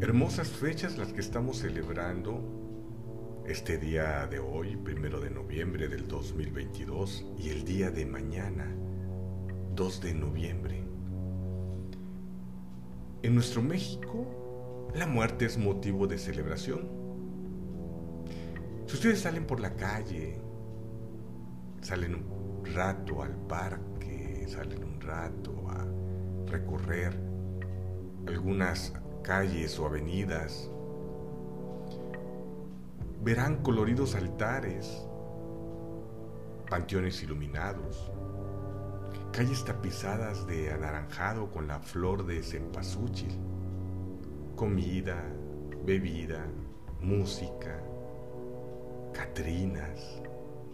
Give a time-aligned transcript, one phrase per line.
[0.00, 7.24] Hermosas fechas las que estamos celebrando este día de hoy, primero de noviembre del 2022,
[7.38, 8.74] y el día de mañana,
[9.74, 10.84] 2 de noviembre.
[13.22, 16.88] En nuestro México, la muerte es motivo de celebración.
[18.86, 20.40] Si ustedes salen por la calle,
[21.80, 25.86] salen un rato al parque, salen un rato a
[26.50, 27.16] recorrer
[28.26, 28.92] algunas
[29.24, 30.70] calles o avenidas,
[33.22, 35.02] verán coloridos altares,
[36.68, 38.12] panteones iluminados,
[39.32, 43.34] calles tapizadas de anaranjado con la flor de cempasúchil,
[44.56, 45.24] comida,
[45.86, 46.44] bebida,
[47.00, 47.80] música,
[49.14, 50.22] catrinas,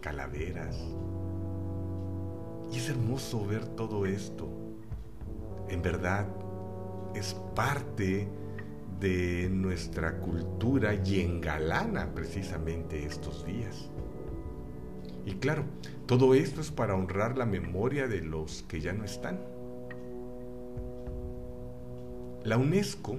[0.01, 0.75] calaveras.
[2.69, 4.49] Y es hermoso ver todo esto.
[5.69, 6.27] En verdad,
[7.15, 8.27] es parte
[9.01, 13.89] de nuestra cultura y engalana precisamente estos días.
[15.25, 15.65] Y claro,
[16.05, 19.41] todo esto es para honrar la memoria de los que ya no están.
[22.43, 23.17] La UNESCO,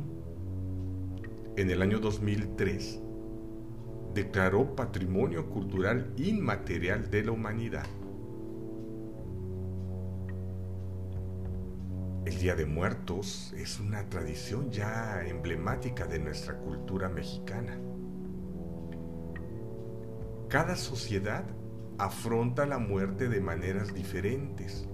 [1.56, 3.00] en el año 2003,
[4.14, 7.86] declaró Patrimonio Cultural Inmaterial de la Humanidad
[12.32, 17.78] El Día de Muertos es una tradición ya emblemática de nuestra cultura mexicana.
[20.48, 21.44] Cada sociedad
[21.98, 24.88] afronta la muerte de maneras diferentes,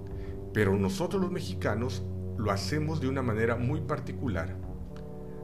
[0.53, 2.05] pero nosotros los mexicanos
[2.37, 4.57] lo hacemos de una manera muy particular.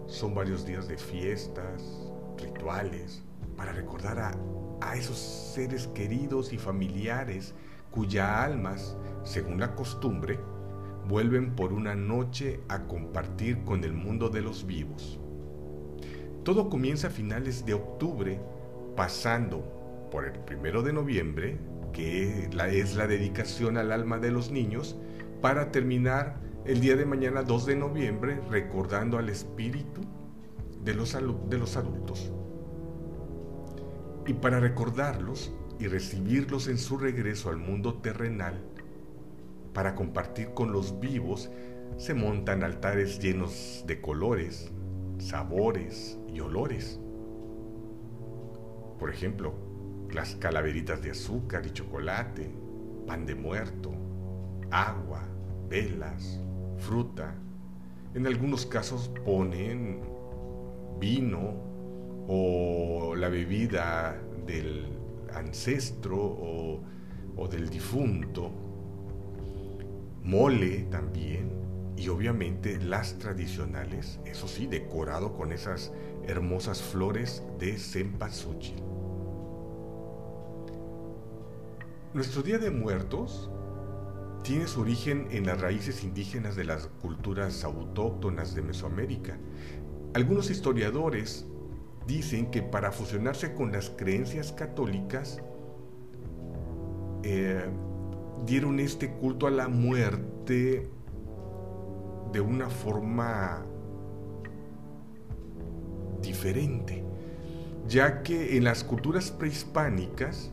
[0.09, 3.23] Son varios días de fiestas, rituales,
[3.57, 4.37] para recordar a,
[4.81, 7.55] a esos seres queridos y familiares
[7.93, 10.41] cuya almas, según la costumbre,
[11.09, 15.19] vuelven por una noche a compartir con el mundo de los vivos.
[16.45, 18.41] Todo comienza a finales de octubre,
[18.97, 21.59] pasando por el primero de noviembre,
[21.93, 24.97] que es la dedicación al alma de los niños,
[25.41, 30.01] para terminar el día de mañana 2 de noviembre recordando al espíritu
[30.83, 31.17] de los,
[31.49, 32.31] de los adultos.
[34.27, 38.63] Y para recordarlos y recibirlos en su regreso al mundo terrenal,
[39.75, 41.51] para compartir con los vivos,
[41.99, 44.73] se montan altares llenos de colores,
[45.19, 47.01] sabores y olores.
[48.99, 49.53] Por ejemplo,
[50.11, 52.51] las calaveritas de azúcar y chocolate,
[53.07, 53.93] pan de muerto,
[54.71, 55.23] agua,
[55.69, 56.41] velas,
[56.79, 57.35] fruta.
[58.15, 60.01] En algunos casos ponen
[61.01, 61.55] vino
[62.29, 64.87] o la bebida del
[65.35, 66.81] ancestro o,
[67.37, 68.64] o del difunto
[70.25, 71.53] mole también
[71.97, 75.93] y obviamente las tradicionales, eso sí, decorado con esas
[76.27, 78.83] hermosas flores de cempasúchil.
[82.15, 83.51] Nuestro Día de Muertos
[84.43, 89.39] tiene su origen en las raíces indígenas de las culturas autóctonas de Mesoamérica.
[90.15, 91.47] Algunos historiadores
[92.07, 95.41] dicen que para fusionarse con las creencias católicas,
[97.23, 97.69] eh,
[98.47, 100.89] dieron este culto a la muerte
[102.33, 103.65] de una forma
[106.21, 107.05] diferente,
[107.87, 110.51] ya que en las culturas prehispánicas,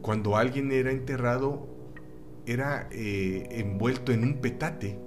[0.00, 1.68] cuando alguien era enterrado,
[2.46, 4.98] era eh, envuelto en un petate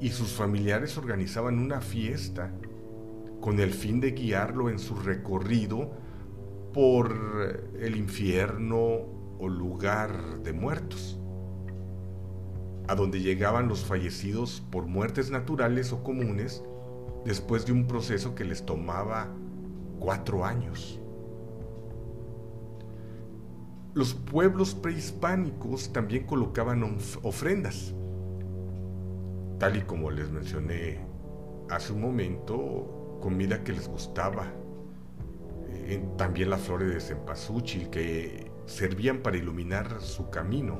[0.00, 2.52] y sus familiares organizaban una fiesta
[3.40, 5.90] con el fin de guiarlo en su recorrido
[6.72, 11.18] por el infierno o lugar de muertos,
[12.88, 16.62] a donde llegaban los fallecidos por muertes naturales o comunes
[17.24, 19.28] después de un proceso que les tomaba
[19.98, 21.00] cuatro años.
[23.94, 26.82] Los pueblos prehispánicos también colocaban
[27.22, 27.94] ofrendas,
[29.58, 31.00] tal y como les mencioné
[31.68, 34.46] hace un momento, comida que les gustaba,
[35.70, 40.78] eh, también las flores de cempasúchil que servían para iluminar su camino.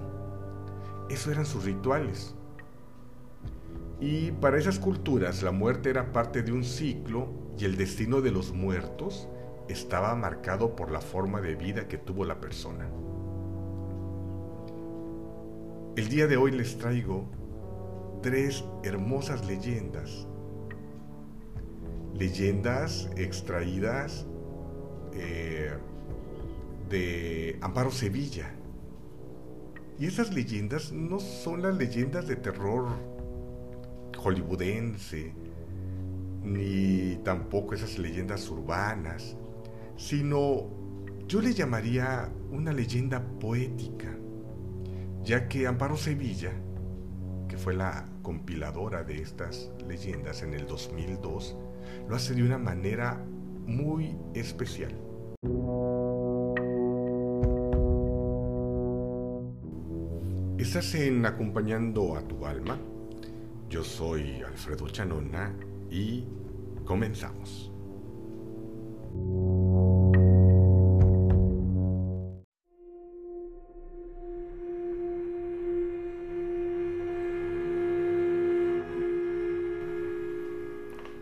[1.08, 2.35] Eso eran sus rituales.
[4.00, 8.31] Y para esas culturas la muerte era parte de un ciclo y el destino de
[8.31, 9.29] los muertos
[9.69, 12.88] estaba marcado por la forma de vida que tuvo la persona.
[15.96, 17.29] El día de hoy les traigo
[18.23, 20.29] tres hermosas leyendas.
[22.14, 24.26] Leyendas extraídas
[25.12, 25.76] eh,
[26.88, 28.55] de Amparo Sevilla.
[29.99, 32.88] Y esas leyendas no son las leyendas de terror
[34.17, 35.32] hollywoodense,
[36.43, 39.37] ni tampoco esas leyendas urbanas,
[39.96, 40.67] sino
[41.26, 44.17] yo le llamaría una leyenda poética,
[45.23, 46.52] ya que Amparo Sevilla,
[47.49, 51.56] que fue la compiladora de estas leyendas en el 2002,
[52.08, 53.25] lo hace de una manera
[53.67, 54.94] muy especial.
[60.69, 60.94] Estás
[61.25, 62.79] Acompañando a tu alma.
[63.70, 65.56] Yo soy Alfredo Chanona
[65.91, 66.26] y
[66.85, 67.73] comenzamos.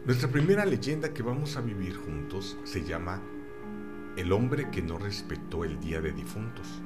[0.05, 3.23] Nuestra primera leyenda que vamos a vivir juntos se llama
[4.17, 6.83] El hombre que no respetó el Día de Difuntos.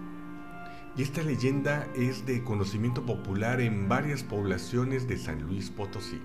[1.01, 6.21] Esta leyenda es de conocimiento popular en varias poblaciones de San Luis Potosí.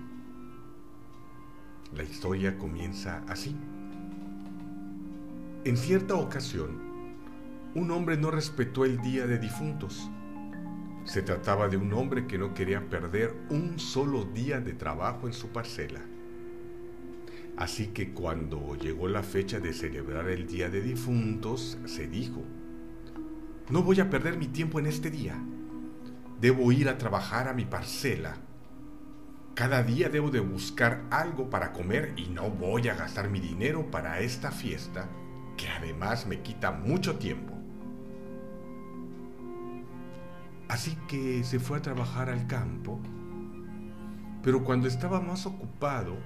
[1.94, 3.56] La historia comienza así.
[5.64, 6.78] En cierta ocasión,
[7.74, 10.10] un hombre no respetó el día de difuntos.
[11.04, 15.32] Se trataba de un hombre que no quería perder un solo día de trabajo en
[15.32, 16.02] su parcela.
[17.56, 22.44] Así que cuando llegó la fecha de celebrar el día de difuntos, se dijo,
[23.70, 25.36] no voy a perder mi tiempo en este día.
[26.40, 28.36] Debo ir a trabajar a mi parcela.
[29.54, 33.90] Cada día debo de buscar algo para comer y no voy a gastar mi dinero
[33.90, 35.08] para esta fiesta
[35.56, 37.54] que además me quita mucho tiempo.
[40.68, 43.00] Así que se fue a trabajar al campo,
[44.42, 46.16] pero cuando estaba más ocupado,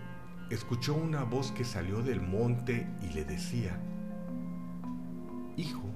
[0.50, 3.78] escuchó una voz que salió del monte y le decía,
[5.56, 5.89] Hijo,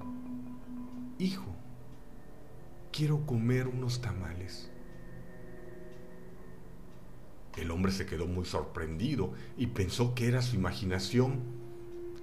[1.17, 1.45] Hijo,
[2.91, 4.69] quiero comer unos tamales.
[7.55, 11.39] El hombre se quedó muy sorprendido y pensó que era su imaginación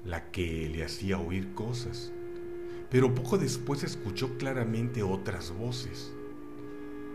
[0.04, 2.12] la que le hacía oír cosas.
[2.90, 6.12] Pero poco después escuchó claramente otras voces,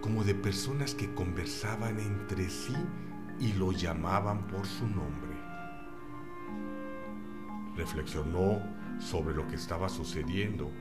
[0.02, 2.76] como de personas que conversaban entre sí
[3.40, 5.38] y lo llamaban por su nombre.
[7.76, 8.64] Reflexionó
[9.00, 10.72] sobre lo que estaba sucediendo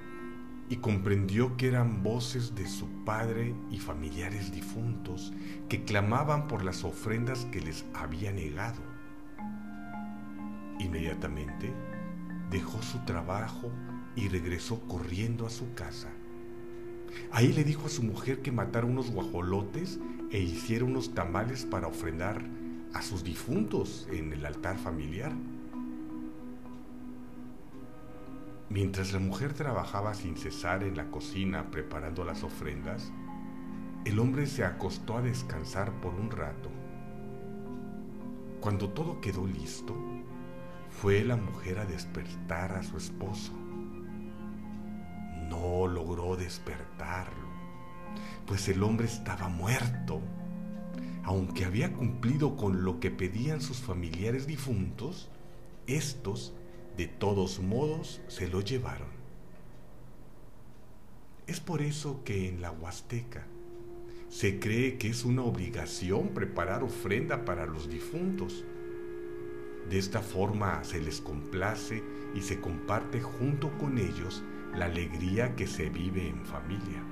[0.69, 5.33] y comprendió que eran voces de su padre y familiares difuntos
[5.69, 8.81] que clamaban por las ofrendas que les había negado.
[10.79, 11.73] Inmediatamente
[12.51, 13.71] dejó su trabajo
[14.15, 16.09] y regresó corriendo a su casa.
[17.33, 19.99] Ahí le dijo a su mujer que matara unos guajolotes
[20.31, 22.43] e hiciera unos tamales para ofrendar
[22.93, 25.33] a sus difuntos en el altar familiar.
[28.69, 33.13] Mientras la mujer trabajaba sin cesar en la cocina preparando las ofrendas,
[34.05, 36.69] el hombre se acostó a descansar por un rato.
[38.61, 39.95] Cuando todo quedó listo,
[40.91, 43.53] fue la mujer a despertar a su esposo.
[45.49, 47.47] No logró despertarlo,
[48.47, 50.21] pues el hombre estaba muerto.
[51.23, 55.29] Aunque había cumplido con lo que pedían sus familiares difuntos,
[55.87, 56.53] estos
[56.97, 59.09] de todos modos se lo llevaron.
[61.47, 63.47] Es por eso que en la Huasteca
[64.29, 68.65] se cree que es una obligación preparar ofrenda para los difuntos.
[69.89, 72.03] De esta forma se les complace
[72.35, 74.43] y se comparte junto con ellos
[74.75, 77.05] la alegría que se vive en familia.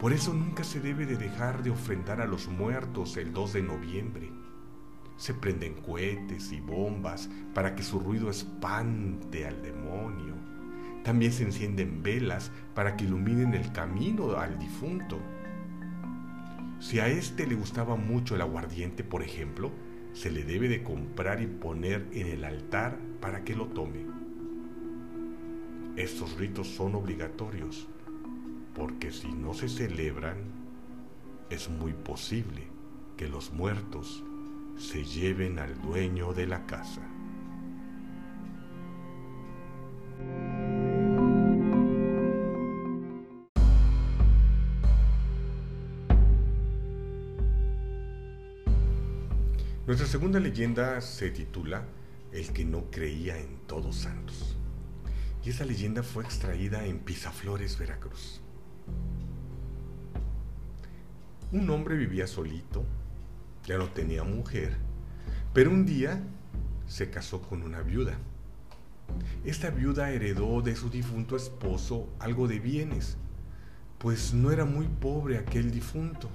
[0.00, 3.62] Por eso nunca se debe de dejar de ofrendar a los muertos el 2 de
[3.62, 4.32] noviembre
[5.18, 10.34] se prenden cohetes y bombas para que su ruido espante al demonio.
[11.02, 15.18] También se encienden velas para que iluminen el camino al difunto.
[16.78, 19.72] Si a este le gustaba mucho el aguardiente, por ejemplo,
[20.12, 24.06] se le debe de comprar y poner en el altar para que lo tome.
[25.96, 27.88] Estos ritos son obligatorios,
[28.72, 30.36] porque si no se celebran,
[31.50, 32.68] es muy posible
[33.16, 34.22] que los muertos
[34.78, 37.02] se lleven al dueño de la casa.
[49.86, 51.84] Nuestra segunda leyenda se titula
[52.30, 54.56] El que no creía en todos santos.
[55.44, 58.42] Y esa leyenda fue extraída en Pisaflores, Veracruz.
[61.50, 62.84] Un hombre vivía solito
[63.64, 64.76] ya no tenía mujer,
[65.52, 66.22] pero un día
[66.86, 68.18] se casó con una viuda.
[69.44, 73.16] Esta viuda heredó de su difunto esposo algo de bienes,
[73.98, 76.28] pues no era muy pobre aquel difunto.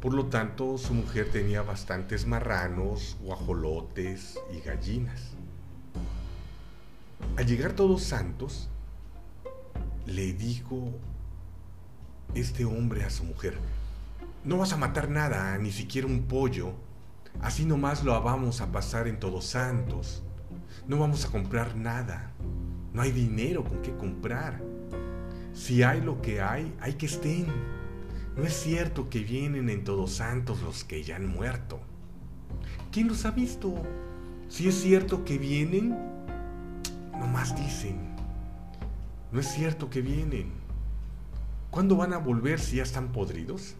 [0.00, 5.32] Por lo tanto, su mujer tenía bastantes marranos, guajolotes y gallinas.
[7.36, 8.68] Al llegar todos santos,
[10.06, 10.92] le dijo
[12.34, 13.58] este hombre a su mujer,
[14.44, 16.72] no vas a matar nada, ni siquiera un pollo,
[17.40, 20.22] así nomás lo vamos a pasar en todos santos.
[20.88, 22.32] No vamos a comprar nada,
[22.92, 24.60] no hay dinero con qué comprar.
[25.52, 27.46] Si hay lo que hay, hay que estén.
[28.36, 31.80] No es cierto que vienen en Todos Santos los que ya han muerto.
[32.92, 33.74] ¿Quién los ha visto?
[34.48, 35.96] Si es cierto que vienen,
[37.12, 38.16] nomás dicen.
[39.32, 40.52] No es cierto que vienen.
[41.70, 43.76] ¿Cuándo van a volver si ya están podridos?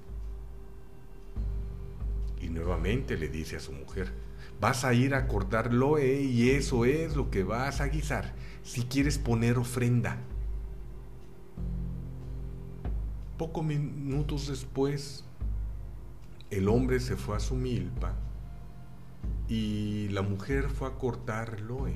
[2.40, 4.12] Y nuevamente le dice a su mujer,
[4.60, 8.82] vas a ir a cortar loe y eso es lo que vas a guisar si
[8.82, 10.18] quieres poner ofrenda.
[13.38, 15.24] Pocos minutos después,
[16.50, 18.14] el hombre se fue a su milpa
[19.48, 21.94] y la mujer fue a cortar loe.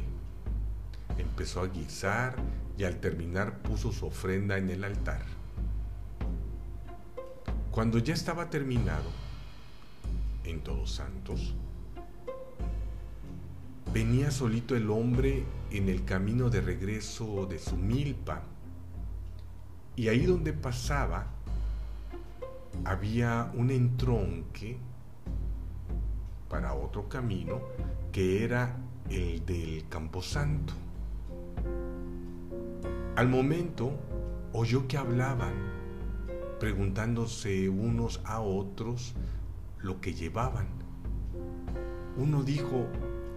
[1.19, 2.37] Empezó a guisar
[2.79, 5.23] y al terminar puso su ofrenda en el altar.
[7.71, 9.11] Cuando ya estaba terminado,
[10.45, 11.55] en Todos Santos,
[13.93, 18.43] venía solito el hombre en el camino de regreso de su milpa
[19.97, 21.27] y ahí donde pasaba
[22.85, 24.77] había un entronque
[26.49, 27.61] para otro camino
[28.13, 28.77] que era
[29.11, 30.73] el del Camposanto.
[33.17, 33.93] Al momento
[34.53, 35.55] oyó que hablaban,
[36.59, 39.15] preguntándose unos a otros
[39.85, 40.67] lo que llevaban.
[42.17, 42.87] Uno dijo,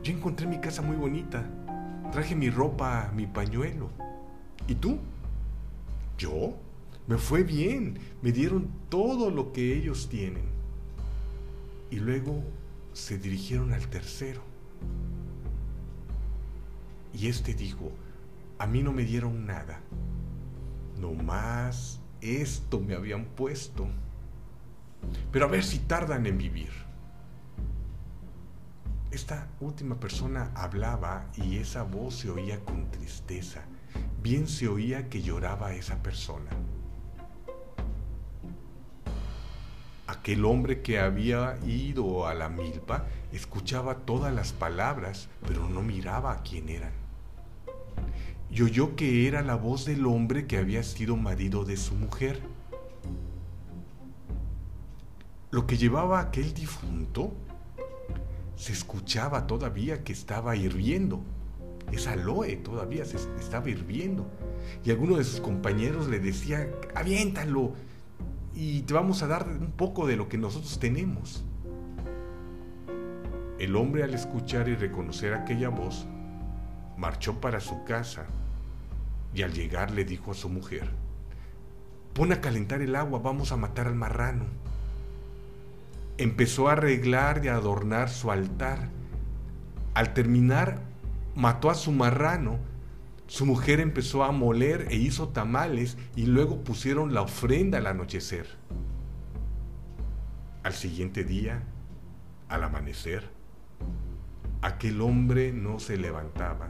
[0.02, 1.46] yo encontré mi casa muy bonita,
[2.12, 3.90] traje mi ropa, mi pañuelo.
[4.66, 4.98] ¿Y tú?
[6.18, 6.56] ¿Yo?
[7.06, 10.46] Me fue bien, me dieron todo lo que ellos tienen.
[11.92, 12.44] Y luego
[12.94, 14.42] se dirigieron al tercero.
[17.14, 17.92] Y este dijo,
[18.58, 19.82] a mí no me dieron nada,
[20.98, 23.88] nomás esto me habían puesto.
[25.32, 26.72] Pero a ver si tardan en vivir.
[29.12, 33.62] Esta última persona hablaba y esa voz se oía con tristeza.
[34.22, 36.52] Bien se oía que lloraba esa persona.
[40.08, 46.32] Aquel hombre que había ido a la milpa escuchaba todas las palabras, pero no miraba
[46.32, 46.94] a quién eran.
[48.50, 52.42] Y oyó que era la voz del hombre que había sido marido de su mujer.
[55.58, 57.34] Lo que llevaba aquel difunto
[58.56, 61.24] se escuchaba todavía que estaba hirviendo.
[61.92, 64.30] Esa aloe todavía se estaba hirviendo.
[64.86, 67.74] Y alguno de sus compañeros le decía, aviéntalo,
[68.54, 71.44] y te vamos a dar un poco de lo que nosotros tenemos.
[73.58, 76.06] El hombre al escuchar y reconocer aquella voz,
[76.98, 78.28] marchó para su casa
[79.34, 80.92] y al llegar le dijo a su mujer,
[82.14, 84.67] pon a calentar el agua, vamos a matar al marrano.
[86.18, 88.90] Empezó a arreglar y a adornar su altar.
[89.94, 90.82] Al terminar,
[91.36, 92.60] mató a su marrano
[93.28, 98.48] su mujer empezó a moler e hizo tamales y luego pusieron la ofrenda al anochecer.
[100.64, 101.64] Al siguiente día,
[102.48, 103.30] al amanecer,
[104.62, 106.70] aquel hombre no se levantaba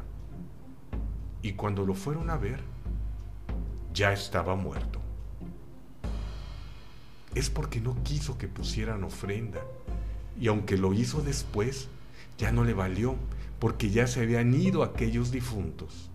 [1.44, 2.60] y cuando lo fueron a ver,
[3.94, 4.97] ya estaba muerto.
[7.38, 9.62] Es porque no quiso que pusieran ofrenda
[10.42, 11.88] y aunque lo hizo después,
[12.40, 13.16] ya no le valió
[13.60, 16.10] porque ya se habían ido aquellos difuntos.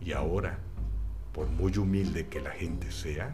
[0.00, 0.58] Y ahora,
[1.32, 3.32] por muy humilde que la gente sea,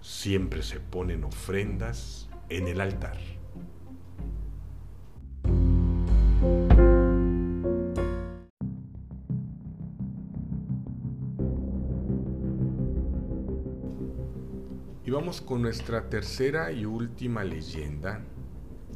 [0.00, 3.16] siempre se ponen ofrendas en el altar.
[15.12, 18.24] Vamos con nuestra tercera y última leyenda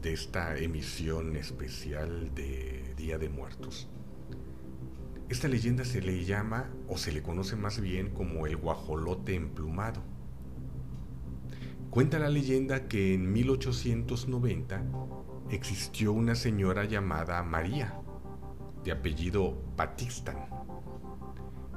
[0.01, 3.87] de esta emisión especial de Día de Muertos.
[5.29, 10.03] Esta leyenda se le llama o se le conoce más bien como el guajolote emplumado.
[11.91, 14.85] Cuenta la leyenda que en 1890
[15.51, 18.01] existió una señora llamada María,
[18.85, 20.49] de apellido Patistan.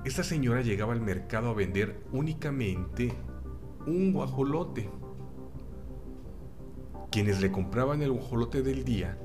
[0.05, 3.13] Esta señora llegaba al mercado a vender únicamente
[3.85, 4.89] un guajolote.
[7.11, 9.17] Quienes le compraban el guajolote del día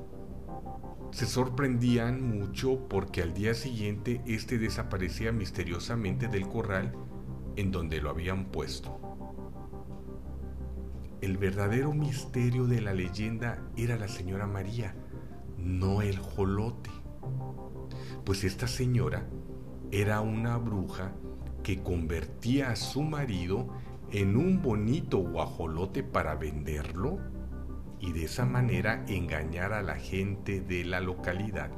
[1.10, 6.92] se sorprendían mucho porque al día siguiente este desaparecía misteriosamente del corral
[7.56, 8.98] en donde lo habían puesto.
[11.20, 14.94] el verdadero misterio de la leyenda era la señora María,
[15.56, 16.90] no el jolote.
[18.24, 19.26] Pues esta señora
[19.90, 21.12] era una bruja
[21.62, 23.68] que convertía a su marido
[24.10, 27.18] en un bonito guajolote para venderlo
[27.98, 31.70] y de esa manera engañar a la gente de la localidad.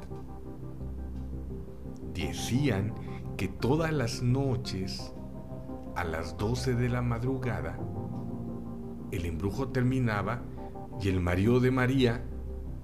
[2.13, 2.93] Decían
[3.37, 5.13] que todas las noches,
[5.95, 7.79] a las 12 de la madrugada,
[9.11, 10.41] el embrujo terminaba
[10.99, 12.23] y el marido de María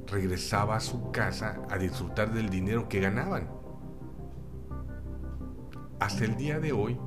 [0.07, 3.49] regresaba a su casa a disfrutar del dinero que ganaban.
[5.99, 6.97] Hasta el día de hoy,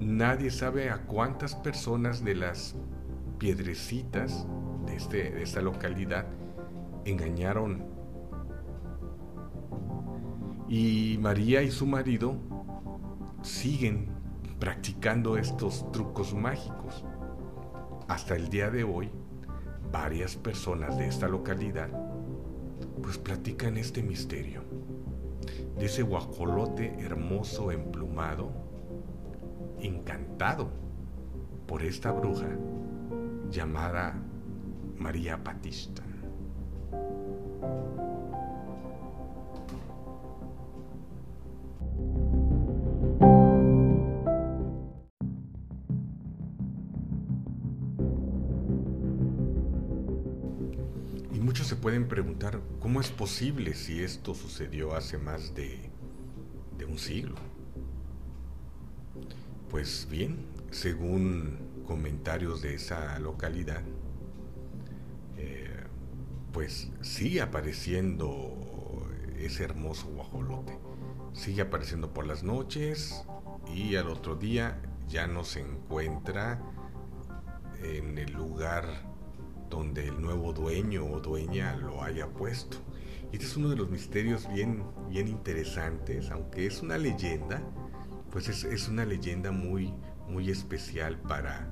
[0.00, 2.74] nadie sabe a cuántas personas de las
[3.38, 4.46] piedrecitas
[4.86, 6.26] de, este, de esta localidad
[7.04, 7.84] engañaron.
[10.68, 12.36] Y María y su marido
[13.42, 14.08] siguen
[14.58, 17.04] practicando estos trucos mágicos.
[18.08, 19.10] Hasta el día de hoy,
[19.92, 21.88] varias personas de esta localidad
[23.02, 24.62] pues platican este misterio
[25.78, 28.50] de ese guajolote hermoso emplumado,
[29.80, 30.68] encantado
[31.66, 32.48] por esta bruja
[33.50, 34.14] llamada
[34.98, 36.02] María Batista.
[51.48, 55.90] muchos se pueden preguntar cómo es posible si esto sucedió hace más de,
[56.86, 57.36] un siglo.
[59.70, 63.82] Pues bien, según comentarios de esa localidad,
[65.36, 65.84] eh,
[66.52, 69.06] pues sigue apareciendo
[69.38, 70.78] ese hermoso guajolote.
[71.34, 73.24] Sigue apareciendo por las noches
[73.74, 76.62] y al otro día ya no se encuentra
[77.82, 78.86] en el lugar
[79.68, 82.78] donde el nuevo dueño o dueña lo haya puesto.
[83.30, 87.62] Y este es uno de los misterios bien, bien interesantes, aunque es una leyenda,
[88.30, 89.94] pues es, una leyenda muy,
[90.28, 91.70] muy especial para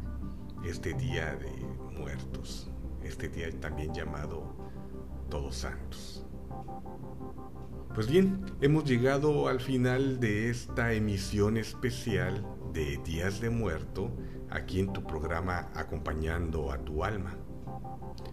[0.65, 1.51] este Día de
[1.99, 2.71] Muertos,
[3.03, 4.55] este día también llamado
[5.29, 6.27] Todos Santos.
[7.95, 14.11] Pues bien, hemos llegado al final de esta emisión especial de Días de Muerto,
[14.51, 17.37] aquí en tu programa Acompañando a tu alma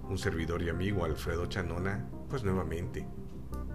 [0.09, 3.07] un servidor y amigo Alfredo Chanona, pues nuevamente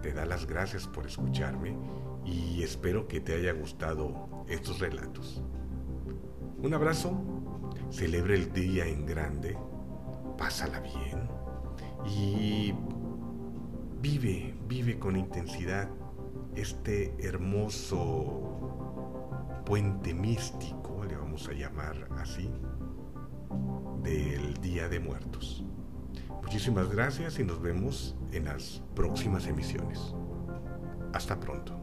[0.01, 1.77] te da las gracias por escucharme
[2.25, 5.43] y espero que te haya gustado estos relatos.
[6.61, 7.19] Un abrazo,
[7.89, 9.57] celebre el día en grande,
[10.37, 11.29] pásala bien
[12.05, 12.73] y
[14.01, 15.89] vive, vive con intensidad
[16.55, 18.49] este hermoso
[19.65, 22.51] puente místico, le vamos a llamar así,
[24.03, 25.63] del Día de Muertos.
[26.41, 30.15] Muchísimas gracias y nos vemos en las próximas emisiones.
[31.13, 31.78] Hasta pronto.